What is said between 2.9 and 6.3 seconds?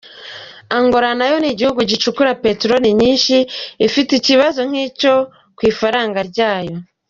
nyinshi, ifite ikibazo nk’icyo ku ifaranga